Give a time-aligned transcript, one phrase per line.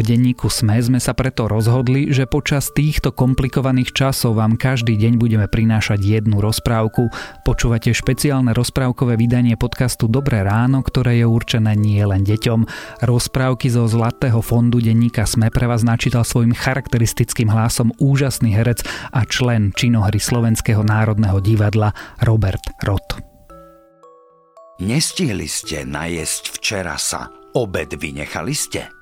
[0.00, 5.20] V denníku SME sme sa preto rozhodli, že počas týchto komplikovaných časov vám každý deň
[5.20, 7.12] budeme prinášať jednu rozprávku.
[7.44, 12.64] Počúvate špeciálne rozprávkové vydanie podcastu Dobré ráno, ktoré je určené nie len deťom.
[13.04, 18.80] Rozprávky zo Zlatého fondu denníka SME pre vás načítal svojim charakteristickým hlasom úžasný herec
[19.12, 21.92] a člen činohry Slovenského národného divadla
[22.24, 23.20] Robert Rot.
[24.80, 28.99] Nestihli ste najesť včera sa, obed vynechali ste?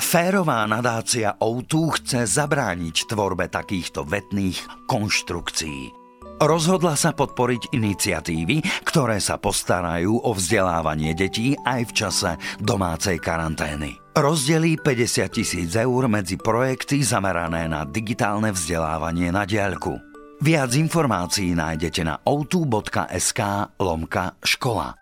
[0.00, 6.00] Férová nadácia O2 chce zabrániť tvorbe takýchto vetných konštrukcií.
[6.40, 14.00] Rozhodla sa podporiť iniciatívy, ktoré sa postarajú o vzdelávanie detí aj v čase domácej karantény.
[14.16, 20.00] Rozdelí 50 tisíc eur medzi projekty zamerané na digitálne vzdelávanie na diaľku.
[20.40, 23.40] Viac informácií nájdete na o2.sk
[23.76, 24.99] lomka škola.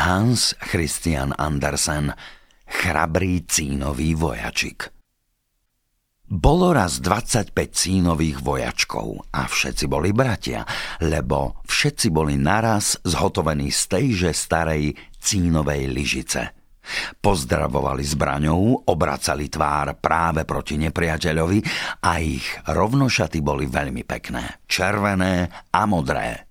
[0.00, 2.08] Hans Christian Andersen
[2.64, 4.88] Chrabrý cínový vojačik
[6.30, 10.62] bolo raz 25 cínových vojačkov a všetci boli bratia,
[11.02, 16.54] lebo všetci boli naraz zhotovení z tejže starej cínovej lyžice.
[17.18, 21.58] Pozdravovali zbraňou, obracali tvár práve proti nepriateľovi
[22.06, 26.46] a ich rovnošaty boli veľmi pekné, červené a modré.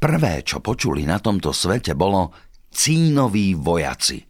[0.00, 4.24] Prvé, čo počuli na tomto svete, bolo cínoví vojaci,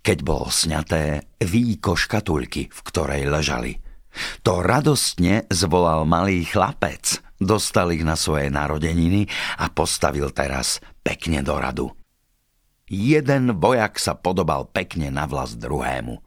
[0.00, 3.72] keď bolo sňaté výko škatulky, v ktorej ležali–
[4.42, 11.54] to radostne zvolal malý chlapec, dostal ich na svoje narodeniny a postavil teraz pekne do
[11.56, 11.88] radu.
[12.90, 16.18] Jeden vojak sa podobal pekne na vlast druhému.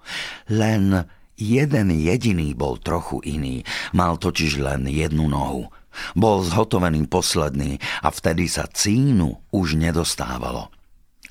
[0.48, 1.04] Len
[1.36, 5.68] jeden jediný bol trochu iný, mal totiž len jednu nohu.
[6.16, 10.72] Bol zhotovený posledný a vtedy sa cínu už nedostávalo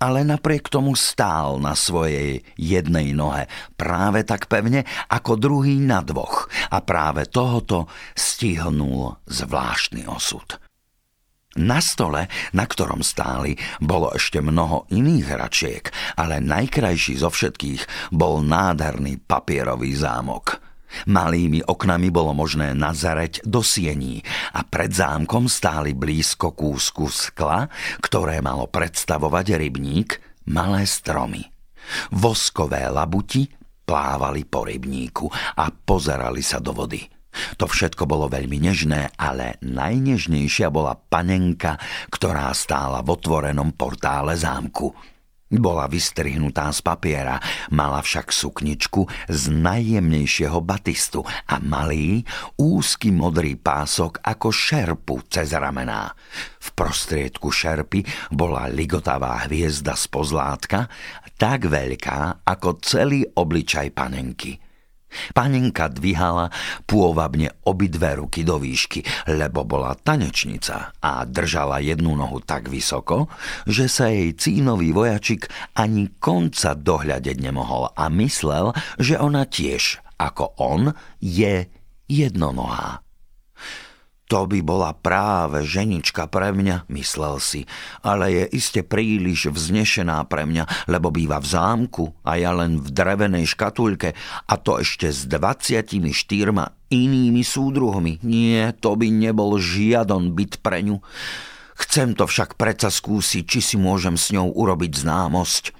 [0.02, 3.46] ale napriek tomu stál na svojej jednej nohe.
[3.78, 6.50] Práve tak pevne ako druhý na dvoch.
[6.74, 7.86] A práve tohoto
[8.18, 10.58] stihnul zvláštny osud.
[11.52, 12.26] Na stole,
[12.56, 15.84] na ktorom stáli, bolo ešte mnoho iných hračiek,
[16.16, 20.58] ale najkrajší zo všetkých bol nádherný papierový zámok–
[21.08, 24.22] Malými oknami bolo možné nazareť do siení
[24.54, 27.66] a pred zámkom stáli blízko kúsku skla,
[28.00, 31.42] ktoré malo predstavovať rybník, malé stromy.
[32.14, 33.48] Voskové labuti
[33.82, 35.26] plávali po rybníku
[35.58, 37.02] a pozerali sa do vody.
[37.56, 41.80] To všetko bolo veľmi nežné, ale najnežnejšia bola panenka,
[42.12, 44.92] ktorá stála v otvorenom portále zámku–
[45.58, 47.36] bola vystrihnutá z papiera,
[47.72, 52.24] mala však sukničku z najjemnejšieho batistu a malý,
[52.56, 56.12] úzky modrý pások ako šerpu cez ramená.
[56.62, 60.86] V prostriedku šerpy bola ligotavá hviezda z pozlátka,
[61.36, 64.54] tak veľká ako celý obličaj panenky–
[65.36, 66.48] Panenka dvíhala
[66.88, 73.28] pôvabne obidve ruky do výšky, lebo bola tanečnica a držala jednu nohu tak vysoko,
[73.68, 80.56] že sa jej cínový vojačik ani konca dohľadeť nemohol a myslel, že ona tiež, ako
[80.58, 81.66] on, je
[82.08, 83.00] jednonohá.
[84.32, 87.68] To by bola práve ženička pre mňa, myslel si,
[88.00, 92.96] ale je iste príliš vznešená pre mňa, lebo býva v zámku a ja len v
[92.96, 94.16] drevenej škatulke
[94.48, 96.00] a to ešte s 24
[96.88, 98.24] inými súdruhmi.
[98.24, 101.04] Nie, to by nebol žiadon byt pre ňu.
[101.76, 105.76] Chcem to však predsa skúsiť, či si môžem s ňou urobiť známosť.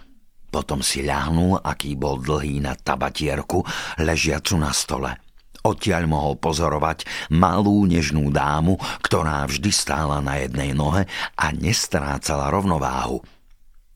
[0.53, 3.65] Potom si ľahnul, aký bol dlhý na tabatierku,
[3.97, 5.22] ležiacu na stole.
[5.63, 11.07] Odtiaľ mohol pozorovať malú nežnú dámu, ktorá vždy stála na jednej nohe
[11.39, 13.23] a nestrácala rovnováhu.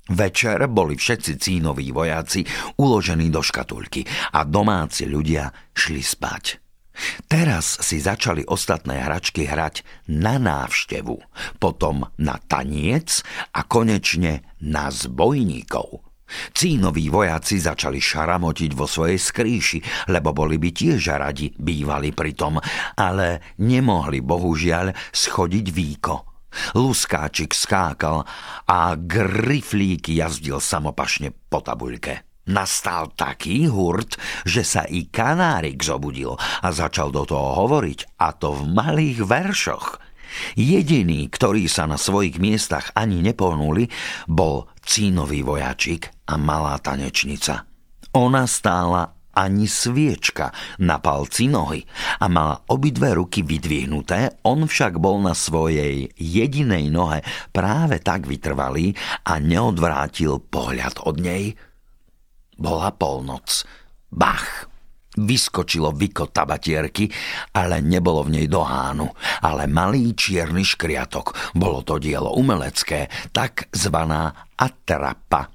[0.06, 2.46] Večer boli všetci cínoví vojaci
[2.78, 4.06] uložení do škatulky
[4.38, 6.62] a domáci ľudia šli spať.
[7.26, 9.82] Teraz si začali ostatné hračky hrať
[10.14, 11.18] na návštevu,
[11.58, 16.00] potom na taniec a konečne na zbojníkov–
[16.50, 19.78] Cínoví vojaci začali šaramotiť vo svojej skríši,
[20.10, 22.58] lebo boli by tiež radi bývali pri tom,
[22.98, 26.14] ale nemohli bohužiaľ schodiť víko.
[26.72, 28.24] Luskáčik skákal
[28.64, 32.24] a griflík jazdil samopašne po tabuľke.
[32.46, 34.14] Nastal taký hurt,
[34.46, 39.86] že sa i kanárik zobudil a začal do toho hovoriť, a to v malých veršoch–
[40.54, 43.88] Jediný, ktorý sa na svojich miestach ani nepohnuli,
[44.30, 47.66] bol cínový vojačik a malá tanečnica.
[48.16, 50.48] Ona stála ani sviečka
[50.80, 51.84] na palci nohy
[52.24, 57.20] a mal obidve ruky vydvihnuté, on však bol na svojej jedinej nohe
[57.52, 58.96] práve tak vytrvalý
[59.28, 61.52] a neodvrátil pohľad od nej.
[62.56, 63.68] Bola polnoc.
[64.08, 64.75] Bach!
[65.16, 67.08] Vyskočilo vyko tabatierky,
[67.56, 69.08] ale nebolo v nej dohánu,
[69.40, 71.56] ale malý čierny škriatok.
[71.56, 75.48] Bolo to dielo umelecké, tak zvaná atrapa.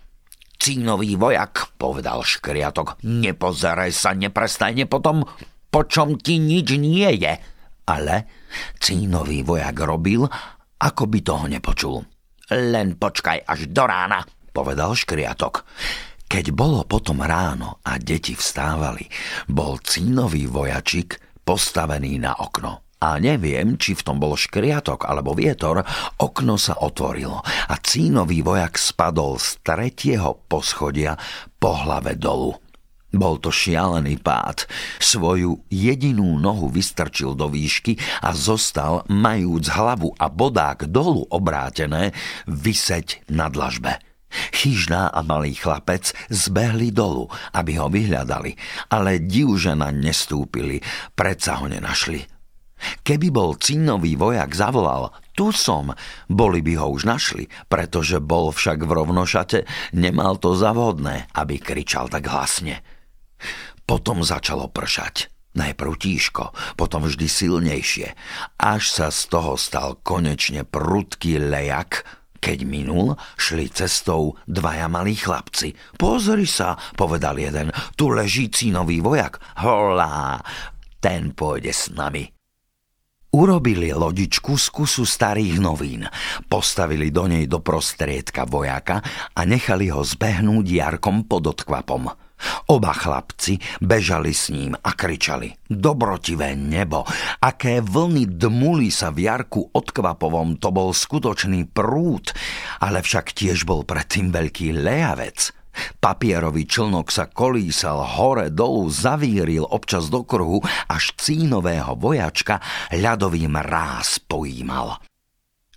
[0.62, 5.26] Cínový vojak, povedal škriatok, nepozeraj sa, neprestajne potom,
[5.70, 7.34] po čom ti nič nie je.
[7.86, 8.16] Ale
[8.78, 10.26] cínový vojak robil,
[10.82, 11.98] ako by toho nepočul.
[12.52, 15.64] Len počkaj až do rána, povedal škriatok.
[16.32, 19.04] Keď bolo potom ráno a deti vstávali,
[19.52, 22.88] bol cínový vojačik postavený na okno.
[23.04, 25.84] A neviem, či v tom bol škriatok alebo vietor,
[26.24, 31.20] okno sa otvorilo a cínový vojak spadol z tretieho poschodia
[31.60, 32.56] po hlave dolu.
[33.12, 34.72] Bol to šialený pád.
[35.04, 42.16] Svoju jedinú nohu vystrčil do výšky a zostal, majúc hlavu a bodák dolu obrátené,
[42.48, 44.11] vyseť na dlažbe.
[44.32, 48.56] Chyžná a malý chlapec zbehli dolu, aby ho vyhľadali,
[48.90, 50.80] ale divžena nestúpili,
[51.14, 52.24] predsa ho nenašli.
[53.06, 55.94] Keby bol cínový vojak zavolal, tu som,
[56.26, 59.60] boli by ho už našli, pretože bol však v rovnošate,
[59.94, 62.82] nemal to zavodné, aby kričal tak hlasne.
[63.86, 65.30] Potom začalo pršať.
[65.52, 68.16] Najprv tížko, potom vždy silnejšie,
[68.56, 72.08] až sa z toho stal konečne prudký lejak,
[72.42, 75.78] keď minul, šli cestou dvaja malí chlapci.
[75.94, 79.38] Pozri sa, povedal jeden, tu leží cínový vojak.
[79.62, 80.42] Holá,
[80.98, 82.26] ten pôjde s nami.
[83.32, 86.04] Urobili lodičku z kusu starých novín,
[86.52, 89.00] postavili do nej do prostriedka vojaka
[89.32, 92.12] a nechali ho zbehnúť jarkom pod odkvapom.
[92.70, 97.08] Oba chlapci bežali s ním a kričali Dobrotivé nebo,
[97.40, 102.36] aké vlny dmuli sa v jarku odkvapovom, to bol skutočný prúd,
[102.84, 105.56] ale však tiež bol predtým veľký lejavec.
[106.04, 110.60] Papierový člnok sa kolísal hore dolu, zavíril občas do kruhu,
[110.92, 112.60] až cínového vojačka
[112.92, 115.00] ľadový mráz pojímal.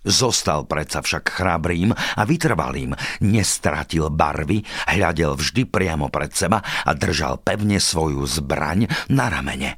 [0.05, 2.93] Zostal predsa však chrabrým a vytrvalým,
[3.25, 4.61] nestratil barvy,
[4.93, 9.73] hľadel vždy priamo pred seba a držal pevne svoju zbraň na ramene.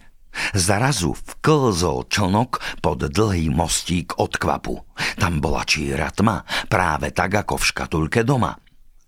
[0.53, 4.75] Zrazu vklzol člnok pod dlhý mostík od kvapu.
[5.17, 8.53] Tam bola číra tma, práve tak ako v škatulke doma.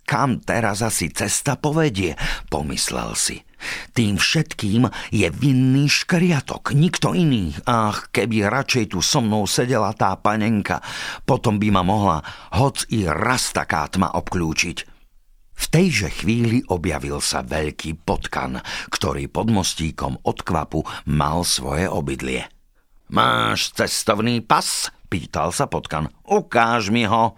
[0.09, 2.17] Kam teraz asi cesta povedie,
[2.49, 3.48] pomyslel si.
[3.93, 7.55] Tým všetkým je vinný škriatok, nikto iný.
[7.67, 10.79] Ach, keby radšej tu so mnou sedela tá panenka,
[11.27, 12.17] potom by ma mohla
[12.55, 14.77] hoc i raz taká tma obklúčiť.
[15.59, 22.47] V tejže chvíli objavil sa veľký potkan, ktorý pod mostíkom od kvapu mal svoje obydlie.
[23.11, 24.87] Máš cestovný pas?
[25.09, 26.13] Pýtal sa potkan.
[26.29, 27.33] Ukáž mi ho.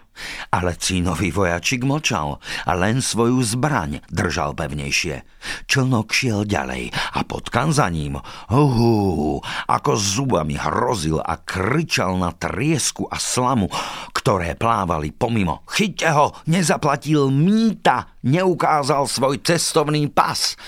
[0.52, 5.24] Ale cínový vojačik močal a len svoju zbraň držal pevnejšie.
[5.72, 8.20] Člnok šiel ďalej a potkan za ním.
[8.52, 9.40] Uhú,
[9.72, 13.72] ako zubami hrozil a kričal na triesku a slamu,
[14.12, 15.64] ktoré plávali pomimo.
[15.72, 20.60] Chyťte ho, nezaplatil mýta, neukázal svoj cestovný pas.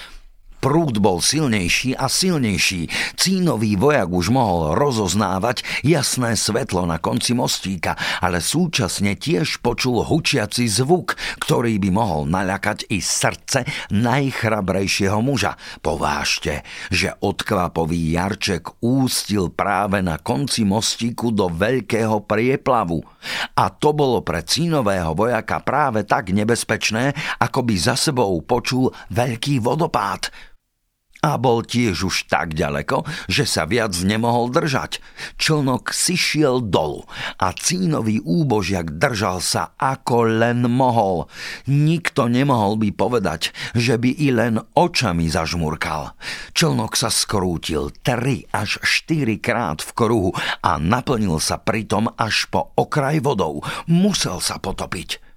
[0.64, 2.88] Prúd bol silnejší a silnejší.
[3.20, 10.64] Cínový vojak už mohol rozoznávať jasné svetlo na konci mostíka, ale súčasne tiež počul hučiaci
[10.72, 15.60] zvuk, ktorý by mohol naľakať i srdce najchrabrejšieho muža.
[15.84, 23.04] Povážte, že odkvapový jarček ústil práve na konci mostíku do veľkého prieplavu.
[23.60, 27.12] A to bolo pre cínového vojaka práve tak nebezpečné,
[27.44, 30.53] ako by za sebou počul veľký vodopád
[31.24, 35.00] a bol tiež už tak ďaleko, že sa viac nemohol držať.
[35.40, 37.08] Člnok si šiel dolu
[37.40, 41.32] a cínový úbožiak držal sa ako len mohol.
[41.72, 46.12] Nikto nemohol by povedať, že by i len očami zažmurkal.
[46.52, 52.76] Člnok sa skrútil tri až štyri krát v kruhu a naplnil sa pritom až po
[52.76, 53.64] okraj vodou.
[53.88, 55.33] Musel sa potopiť.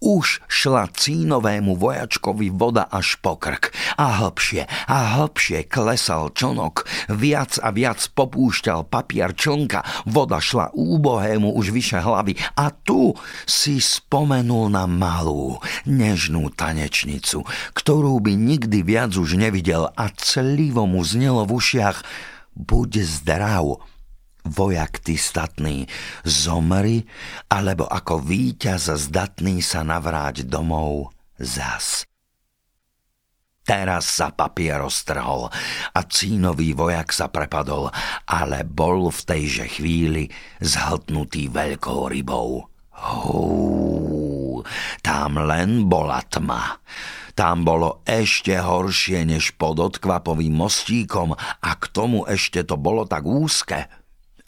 [0.00, 3.72] Už šla cínovému vojačkovi voda až po krk.
[3.96, 6.88] A hlbšie a hlbšie klesal člnok.
[7.12, 12.36] Viac a viac popúšťal papier člnka, voda šla úbohému už vyše hlavy.
[12.56, 17.44] A tu si spomenul na malú, nežnú tanečnicu,
[17.76, 19.92] ktorú by nikdy viac už nevidel.
[19.94, 21.98] A celivo mu znelo v ušiach
[22.60, 23.78] Buď zdrav,
[24.50, 25.86] vojak ty statný,
[26.26, 27.06] zomri,
[27.46, 32.10] alebo ako víťaz zdatný sa navráť domov zas.
[33.70, 35.46] Teraz sa papier roztrhol
[35.94, 37.94] a cínový vojak sa prepadol,
[38.26, 40.26] ale bol v tejže chvíli
[40.58, 42.66] zhltnutý veľkou rybou.
[43.00, 44.66] Hú,
[45.06, 46.82] tam len bola tma.
[47.38, 53.22] Tam bolo ešte horšie než pod odkvapovým mostíkom a k tomu ešte to bolo tak
[53.22, 53.86] úzke.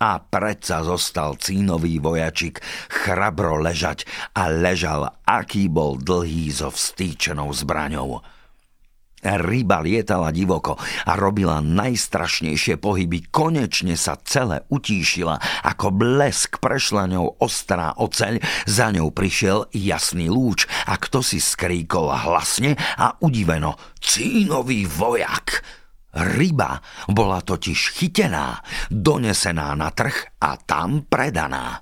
[0.03, 2.59] A predsa zostal cínový vojačik
[2.91, 4.03] chrabro ležať
[4.35, 8.19] a ležal, aký bol dlhý so vstýčenou zbraňou.
[9.23, 10.75] Ryba lietala divoko
[11.07, 13.31] a robila najstrašnejšie pohyby.
[13.31, 15.39] Konečne sa celé utíšila,
[15.71, 22.11] ako blesk prešla ňou ostrá oceľ, za ňou prišiel jasný lúč a kto si skríkol
[22.11, 23.79] hlasne a udiveno.
[24.03, 25.82] Cínový vojak!
[26.13, 28.61] Ryba bola totiž chytená,
[28.93, 31.81] donesená na trh a tam predaná.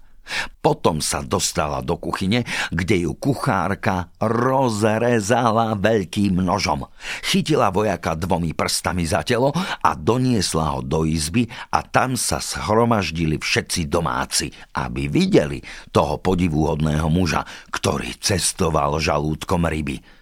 [0.62, 6.86] Potom sa dostala do kuchyne, kde ju kuchárka rozrezala veľkým nožom.
[7.26, 13.42] Chytila vojaka dvomi prstami za telo a doniesla ho do izby a tam sa schromaždili
[13.42, 15.58] všetci domáci, aby videli
[15.90, 17.42] toho podivúhodného muža,
[17.74, 20.19] ktorý cestoval žalúdkom ryby.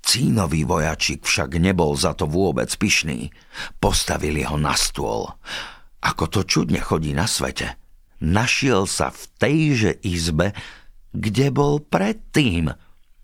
[0.00, 3.30] Cínový vojačik však nebol za to vôbec pyšný.
[3.78, 5.28] Postavili ho na stôl.
[6.00, 7.76] Ako to čudne chodí na svete–
[8.20, 10.52] našiel sa v tejže izbe,
[11.16, 12.70] kde bol predtým.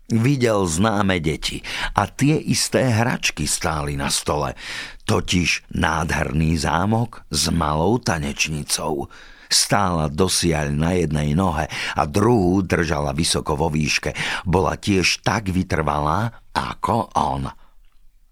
[0.07, 1.59] Videl známe deti
[1.91, 4.55] a tie isté hračky stáli na stole,
[5.03, 9.11] totiž nádherný zámok s malou tanečnicou.
[9.47, 14.13] Stála dosiaľ na jednej nohe a druhú držala vysoko vo výške.
[14.43, 17.49] Bola tiež tak vytrvalá ako on.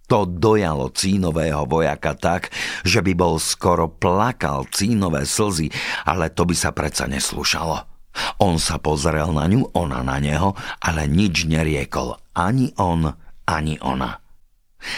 [0.05, 2.53] To dojalo cínového vojaka tak,
[2.85, 5.73] že by bol skoro plakal cínové slzy,
[6.05, 7.89] ale to by sa predsa neslušalo.
[8.39, 12.15] On sa pozrel na ňu, ona na neho, ale nič neriekol.
[12.37, 13.11] Ani on,
[13.49, 14.24] ani ona.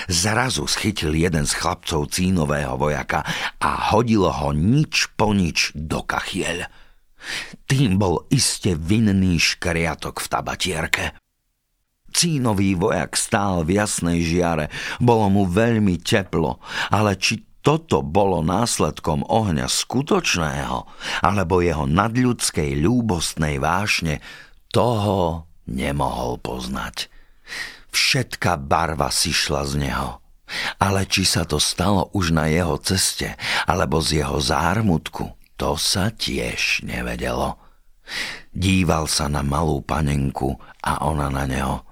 [0.07, 3.23] Zrazu schytil jeden z chlapcov cínového vojaka
[3.61, 6.67] a hodilo ho nič po nič do kachieľ.
[7.67, 11.05] Tým bol iste vinný škriatok v tabatierke.
[12.13, 16.57] Cínový vojak stál v jasnej žiare, bolo mu veľmi teplo,
[16.89, 20.87] ale či toto bolo následkom ohňa skutočného,
[21.19, 24.23] alebo jeho nadľudskej ľúbostnej vášne,
[24.71, 27.11] toho nemohol poznať.
[27.91, 30.19] Všetka barva si šla z neho.
[30.79, 33.35] Ale či sa to stalo už na jeho ceste,
[33.67, 37.59] alebo z jeho zármutku, to sa tiež nevedelo.
[38.55, 41.83] Díval sa na malú panenku a ona na neho.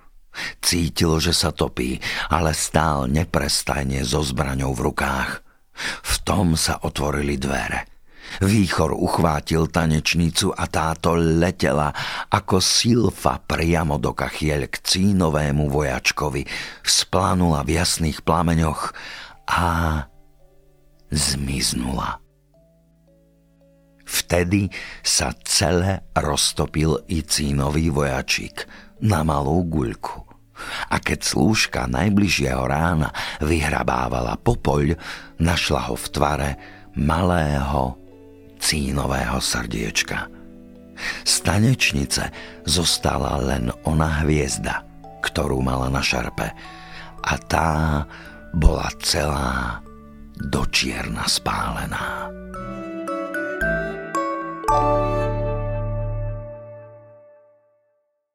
[0.63, 1.99] Cítilo, že sa topí,
[2.31, 5.31] ale stál neprestajne so zbraňou v rukách.
[6.03, 7.94] V tom sa otvorili dvere.
[8.43, 11.95] Výchor uchvátil tanečnicu a táto letela
[12.27, 16.43] ako silfa priamo do kachieľ k cínovému vojačkovi.
[16.83, 18.91] Splanula v jasných plameňoch
[19.47, 19.67] a
[21.13, 22.19] zmiznula.
[24.05, 24.69] Vtedy
[25.01, 28.69] sa celé roztopil i cínový vojačik
[29.01, 30.21] na malú guľku.
[30.87, 33.11] A keď slúžka najbližšieho rána
[33.43, 34.95] vyhrabávala popoľ,
[35.41, 36.49] našla ho v tvare
[36.95, 38.04] malého
[38.65, 40.25] cínového srdiečka.
[41.21, 41.45] Z
[42.65, 44.81] zostala len ona hviezda,
[45.21, 46.49] ktorú mala na šarpe
[47.21, 47.69] a tá
[48.57, 49.85] bola celá
[50.49, 52.33] dočierna spálená.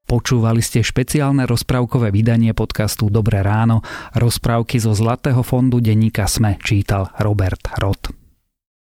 [0.06, 3.87] Počúvali ste špeciálne rozprávkové vydanie podcastu Dobré ráno.
[4.18, 8.19] Rozprávky zo Zlatého fondu denníka Sme čítal Robert Rod.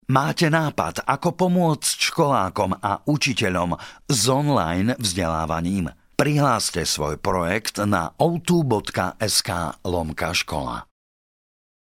[0.09, 3.77] Máte nápad, ako pomôcť školákom a učiteľom
[4.09, 5.93] s online vzdelávaním?
[6.17, 9.49] Prihláste svoj projekt na outu.sk
[9.85, 10.90] lomka škola.